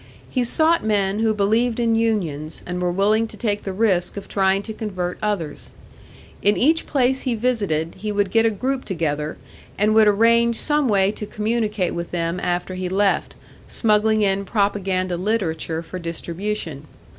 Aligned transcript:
He 0.31 0.43
sought 0.43 0.83
men 0.83 1.19
who 1.19 1.31
believed 1.31 1.79
in 1.79 1.93
unions, 1.93 2.63
and 2.65 2.81
were 2.81 2.91
willing 2.91 3.27
to 3.27 3.37
take 3.37 3.61
the 3.61 3.71
risk 3.71 4.17
of 4.17 4.27
trying 4.27 4.63
to 4.63 4.73
convert 4.73 5.19
others. 5.21 5.69
In 6.41 6.57
each 6.57 6.87
place 6.87 7.21
he 7.21 7.35
visited 7.35 7.93
he 7.99 8.11
would 8.11 8.31
get 8.31 8.43
a 8.43 8.49
group 8.49 8.83
together, 8.83 9.37
and 9.77 9.93
would 9.93 10.07
arrange 10.07 10.55
some 10.55 10.87
way 10.87 11.11
to 11.11 11.27
communicate 11.27 11.93
with 11.93 12.09
them 12.09 12.39
after 12.39 12.73
he 12.73 12.89
left, 12.89 13.35
smuggling 13.67 14.23
in 14.23 14.43
propaganda 14.43 15.17
literature 15.17 15.83
for 15.83 15.99
distribution. 15.99 16.87